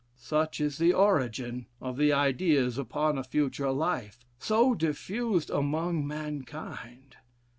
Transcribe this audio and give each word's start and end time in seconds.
Such 0.15 0.59
is 0.59 0.79
the 0.79 0.93
origin 0.93 1.67
of 1.79 1.95
the 1.95 2.11
ideas 2.11 2.79
upon 2.79 3.19
a 3.19 3.23
future 3.23 3.69
life, 3.71 4.25
so 4.39 4.73
diffused 4.73 5.51
among 5.51 6.07
mankind. 6.07 7.17